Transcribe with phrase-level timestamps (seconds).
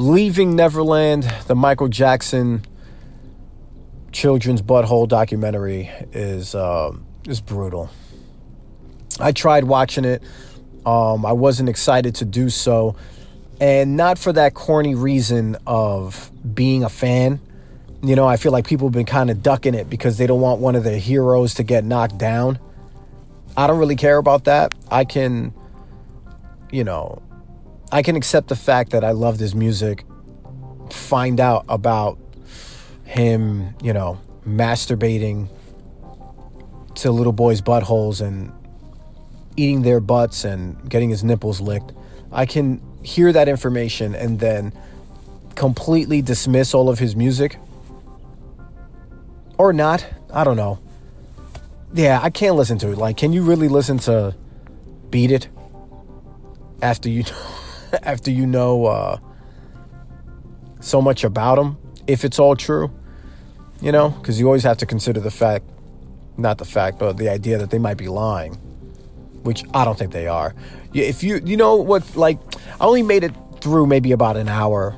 [0.00, 2.64] Leaving Neverland, the Michael Jackson
[4.12, 6.92] children's butthole documentary is uh,
[7.26, 7.90] is brutal.
[9.20, 10.22] I tried watching it.
[10.86, 12.96] Um, I wasn't excited to do so,
[13.60, 17.38] and not for that corny reason of being a fan.
[18.02, 20.40] You know, I feel like people have been kind of ducking it because they don't
[20.40, 22.58] want one of their heroes to get knocked down.
[23.54, 24.74] I don't really care about that.
[24.90, 25.52] I can,
[26.72, 27.20] you know,
[27.92, 30.04] I can accept the fact that I loved his music,
[30.90, 32.18] find out about
[33.04, 35.48] him, you know, masturbating
[36.96, 38.52] to little boys' buttholes and
[39.56, 41.92] eating their butts and getting his nipples licked.
[42.30, 44.72] I can hear that information and then
[45.56, 47.58] completely dismiss all of his music.
[49.58, 50.06] Or not.
[50.32, 50.78] I don't know.
[51.92, 52.98] Yeah, I can't listen to it.
[52.98, 54.36] Like, can you really listen to
[55.10, 55.48] Beat It
[56.80, 57.24] after you
[58.02, 59.18] after you know uh,
[60.80, 61.76] so much about him?
[62.06, 62.90] If it's all true,
[63.80, 65.64] you know, because you always have to consider the fact,
[66.36, 68.54] not the fact, but the idea that they might be lying,
[69.42, 70.54] which I don't think they are.
[70.92, 72.38] If you, you know what, like,
[72.80, 74.96] I only made it through maybe about an hour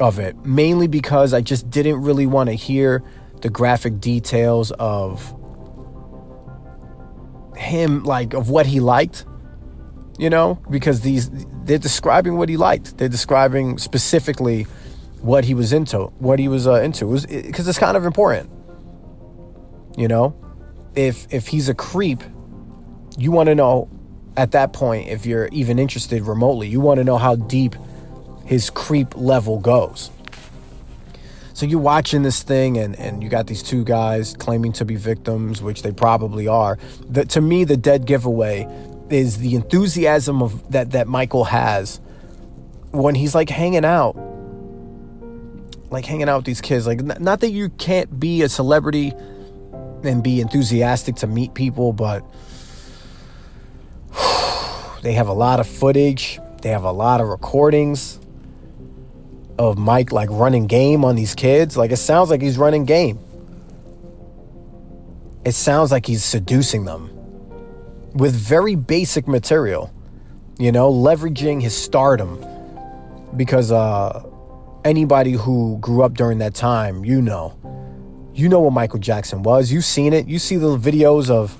[0.00, 3.02] of it, mainly because I just didn't really want to hear
[3.42, 5.34] the graphic details of
[7.56, 9.24] him, like, of what he liked,
[10.20, 11.30] you know, because these,
[11.64, 12.98] they're describing what he liked.
[12.98, 14.64] They're describing specifically
[15.22, 18.04] what he was into, what he was uh, into, because it was, it's kind of
[18.04, 18.50] important.
[19.96, 20.36] You know,
[20.94, 22.22] if if he's a creep,
[23.16, 23.88] you want to know
[24.36, 26.68] at that point if you're even interested remotely.
[26.68, 27.74] You want to know how deep
[28.44, 30.10] his creep level goes.
[31.54, 34.96] So you're watching this thing, and and you got these two guys claiming to be
[34.96, 36.78] victims, which they probably are.
[37.08, 38.66] The, to me, the dead giveaway
[39.10, 42.00] is the enthusiasm of that that Michael has
[42.90, 44.16] when he's like hanging out
[45.90, 46.86] like hanging out with these kids.
[46.86, 49.12] Like, not that you can't be a celebrity
[50.04, 52.24] and be enthusiastic to meet people, but
[55.02, 56.38] they have a lot of footage.
[56.62, 58.18] They have a lot of recordings
[59.58, 61.76] of Mike like running game on these kids.
[61.76, 63.18] Like, it sounds like he's running game.
[65.44, 67.10] It sounds like he's seducing them
[68.14, 69.92] with very basic material,
[70.58, 72.44] you know, leveraging his stardom
[73.36, 74.26] because uh
[74.84, 77.56] anybody who grew up during that time, you know.
[78.34, 79.72] You know what Michael Jackson was.
[79.72, 80.26] You've seen it.
[80.26, 81.56] You see the videos of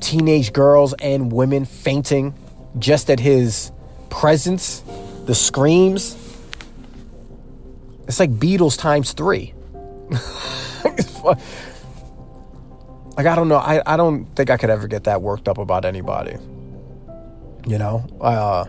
[0.00, 2.34] teenage girls and women fainting
[2.78, 3.72] just at his
[4.10, 4.82] presence,
[5.24, 6.16] the screams.
[8.06, 9.52] It's like Beatles times three.
[13.16, 13.56] like, I don't know.
[13.56, 16.36] I, I don't think I could ever get that worked up about anybody.
[17.66, 18.06] You know?
[18.20, 18.66] Uh,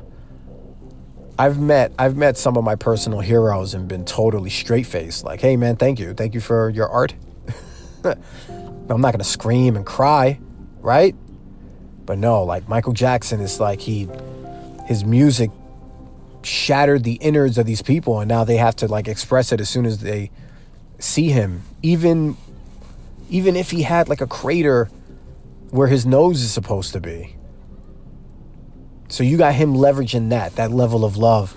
[1.40, 5.40] I've met I've met some of my personal heroes and been totally straight faced, like,
[5.40, 6.14] hey man, thank you.
[6.14, 7.14] Thank you for your art.
[8.04, 10.40] I'm not gonna scream and cry,
[10.80, 11.16] right?
[12.06, 14.10] But no, like Michael Jackson is like he
[14.88, 15.52] his music
[16.42, 19.70] shattered the innards of these people and now they have to like express it as
[19.70, 20.32] soon as they
[20.98, 21.62] see him.
[21.84, 22.36] Even
[23.30, 24.90] even if he had like a crater
[25.72, 27.38] where his nose is supposed to be
[29.10, 31.56] so you got him leveraging that, that level of love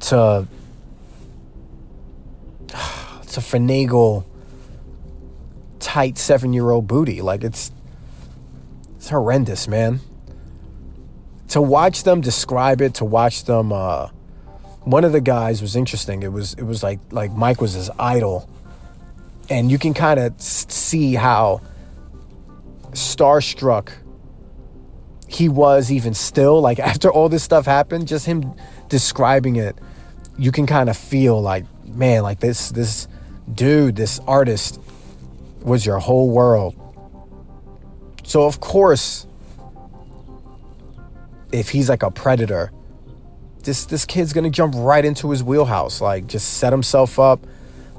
[0.00, 0.46] to
[2.68, 4.24] to finagle
[5.78, 7.22] tight seven year old booty.
[7.22, 7.70] Like it's
[8.96, 10.00] it's horrendous, man.
[11.48, 14.08] To watch them describe it, to watch them uh
[14.82, 16.22] one of the guys was interesting.
[16.22, 18.48] It was it was like like Mike was his idol.
[19.50, 21.60] And you can kind of see how
[22.92, 23.90] starstruck
[25.26, 28.54] he was even still like after all this stuff happened just him
[28.88, 29.76] describing it
[30.38, 33.08] you can kind of feel like man like this this
[33.52, 34.80] dude this artist
[35.64, 36.74] was your whole world.
[38.22, 39.26] So of course
[41.52, 42.72] if he's like a predator
[43.62, 47.46] this this kid's gonna jump right into his wheelhouse like just set himself up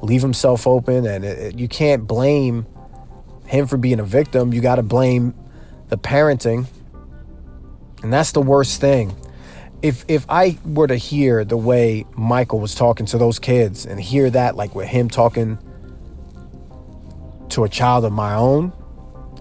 [0.01, 2.65] leave himself open and it, it, you can't blame
[3.45, 5.33] him for being a victim you got to blame
[5.89, 6.68] the parenting
[8.06, 9.15] and that's the worst thing.
[9.81, 14.00] If if I were to hear the way Michael was talking to those kids and
[14.00, 15.57] hear that like with him talking
[17.50, 18.74] to a child of my own,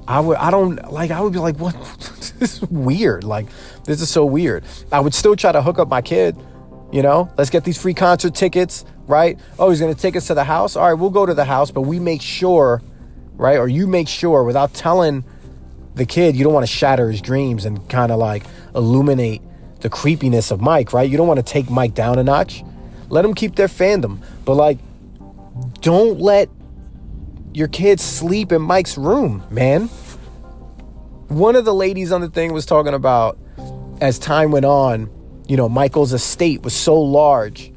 [0.08, 1.74] I would I don't like I would be like what
[2.38, 3.22] this is weird.
[3.22, 3.48] Like
[3.84, 4.64] this is so weird.
[4.90, 6.34] I would still try to hook up my kid,
[6.90, 7.30] you know?
[7.36, 9.38] Let's get these free concert tickets, right?
[9.58, 10.76] Oh, he's going to take us to the house.
[10.76, 12.82] All right, we'll go to the house, but we make sure,
[13.34, 13.58] right?
[13.58, 15.24] Or you make sure without telling
[15.94, 19.42] the kid, you don't want to shatter his dreams and kind of like illuminate
[19.80, 21.08] the creepiness of Mike, right?
[21.08, 22.64] You don't want to take Mike down a notch.
[23.08, 24.22] Let them keep their fandom.
[24.44, 24.78] But like,
[25.80, 26.48] don't let
[27.52, 29.88] your kids sleep in Mike's room, man.
[31.28, 33.38] One of the ladies on the thing was talking about
[34.00, 35.10] as time went on,
[35.46, 37.70] you know, Michael's estate was so large.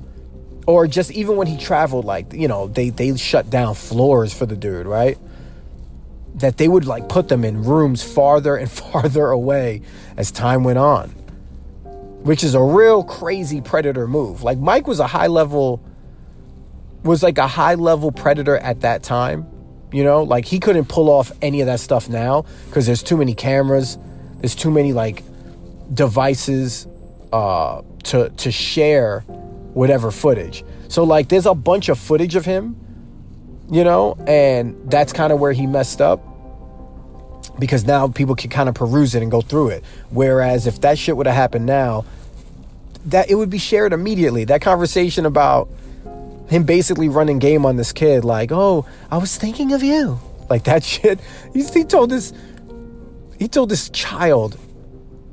[0.67, 4.45] Or just even when he traveled, like, you know, they, they shut down floors for
[4.45, 5.17] the dude, right?
[6.35, 9.81] That they would like put them in rooms farther and farther away
[10.17, 11.09] as time went on.
[12.23, 14.43] Which is a real crazy predator move.
[14.43, 15.81] Like Mike was a high level
[17.03, 19.47] was like a high level predator at that time.
[19.93, 23.15] You know, like he couldn't pull off any of that stuff now because there's too
[23.15, 23.97] many cameras,
[24.41, 25.23] there's too many like
[25.93, 26.85] devices
[27.31, 29.23] uh, to to share
[29.77, 30.65] whatever footage.
[30.87, 32.75] So like, there's a bunch of footage of him,
[33.69, 36.23] you know, and that's kind of where he messed up
[37.59, 39.83] because now people can kind of peruse it and go through it.
[40.09, 42.05] Whereas if that shit would have happened now,
[43.05, 44.45] that it would be shared immediately.
[44.45, 45.69] That conversation about
[46.49, 50.19] him basically running game on this kid, like, oh, I was thinking of you.
[50.49, 51.19] Like that shit.
[51.53, 52.33] He, he told this
[53.37, 54.57] he told this child,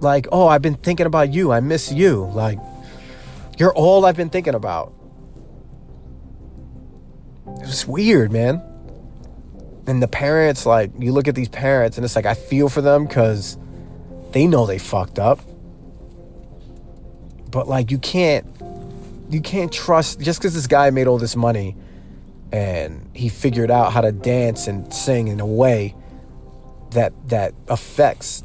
[0.01, 1.51] like, oh, I've been thinking about you.
[1.51, 2.27] I miss you.
[2.35, 2.59] Like,
[3.59, 4.93] you're all I've been thinking about.
[7.47, 8.63] It was weird, man.
[9.87, 12.81] And the parents, like, you look at these parents and it's like, I feel for
[12.81, 13.59] them because
[14.33, 15.41] they know they fucked up.
[17.51, 18.47] But, like, you can't
[19.31, 21.77] you can't trust just because this guy made all this money
[22.53, 25.95] and he figured out how to dance and sing in a way
[26.91, 28.45] that that affects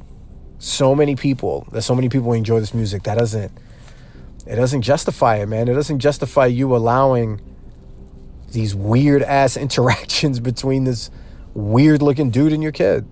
[0.57, 3.51] so many people that so many people enjoy this music that doesn't
[4.49, 7.39] it doesn't justify it man it doesn't justify you allowing
[8.51, 11.09] these weird ass interactions between this
[11.53, 13.07] weird looking dude and your kid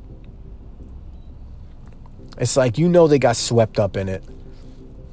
[2.37, 4.23] it's like you know they got swept up in it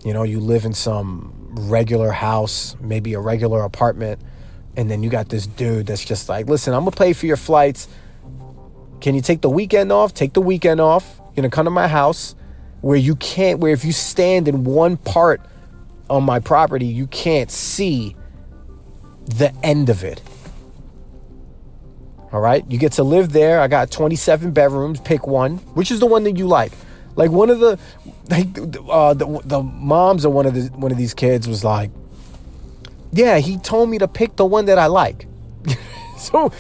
[0.05, 4.21] you know you live in some regular house, maybe a regular apartment,
[4.77, 7.37] and then you got this dude that's just like, listen, I'm gonna pay for your
[7.37, 7.89] flights.
[9.01, 10.15] Can you take the weekend off?
[10.15, 11.19] Take the weekend off.
[11.19, 12.35] You're gonna come to my house
[12.81, 15.41] where you can't, where if you stand in one part
[16.11, 18.17] on my property, you can't see
[19.27, 20.21] the end of it.
[22.33, 23.61] All right, you get to live there.
[23.61, 25.01] I got 27 bedrooms.
[25.01, 25.59] Pick one.
[25.75, 26.73] Which is the one that you like?
[27.17, 27.79] Like one of the
[28.29, 28.59] like
[28.91, 31.91] uh, the the moms of one of the one of these kids was like,
[33.13, 35.29] "Yeah, he told me to pick the one that I like."
[36.19, 36.51] so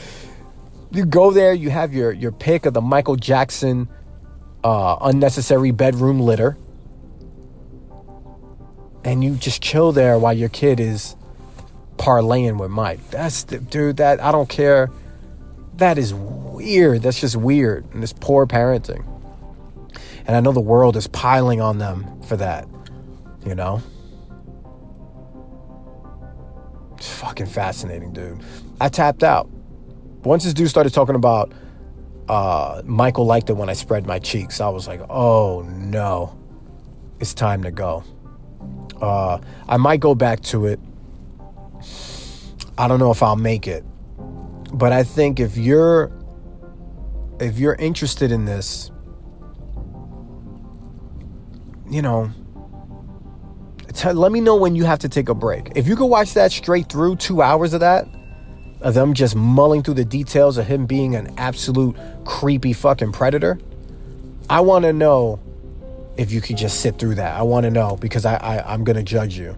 [0.92, 3.88] you go there, you have your your pick of the Michael Jackson
[4.62, 6.56] uh, unnecessary bedroom litter,
[9.04, 11.16] and you just chill there while your kid is
[11.96, 13.10] parlaying with Mike.
[13.10, 13.98] That's the dude.
[13.98, 14.90] That I don't care.
[15.76, 17.02] That is weird.
[17.02, 19.04] That's just weird, and it's poor parenting.
[20.26, 22.66] And I know the world is piling on them for that,
[23.44, 23.82] you know?
[26.96, 28.40] It's fucking fascinating, dude.
[28.80, 29.50] I tapped out.
[30.22, 31.52] Once this dude started talking about
[32.28, 36.38] uh, Michael liked it when I spread my cheeks, I was like, oh no,
[37.20, 38.04] it's time to go.
[39.04, 40.80] Uh, I might go back to it.
[42.76, 43.84] I don't know if I'll make it.
[44.72, 46.10] But I think if you're
[47.40, 48.90] if you're interested in this,
[51.90, 52.30] you know,
[54.04, 55.72] let me know when you have to take a break.
[55.76, 58.06] If you could watch that straight through, two hours of that,
[58.80, 63.58] of them just mulling through the details of him being an absolute creepy fucking predator,
[64.48, 65.40] I want to know
[66.16, 67.36] if you could just sit through that.
[67.36, 69.56] I want to know because I, I I'm gonna judge you.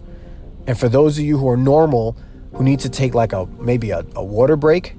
[0.65, 2.17] And for those of you who are normal,
[2.53, 4.95] who need to take like a maybe a, a water break,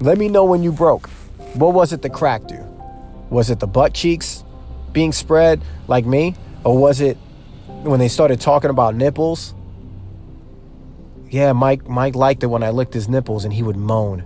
[0.00, 1.08] let me know when you broke.
[1.54, 2.64] What was it that cracked you?
[3.30, 4.44] Was it the butt cheeks?
[4.96, 6.34] being spread like me?
[6.64, 7.18] Or was it
[7.82, 9.54] when they started talking about nipples?
[11.28, 14.24] Yeah, Mike Mike liked it when I licked his nipples and he would moan.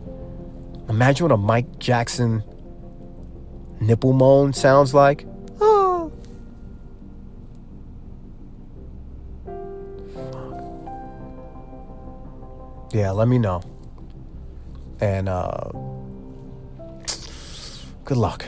[0.89, 2.45] Imagine what a Mike Jackson
[3.81, 5.27] nipple moan sounds like.
[12.93, 13.63] Yeah, let me know.
[15.01, 15.71] And uh
[18.05, 18.47] good luck.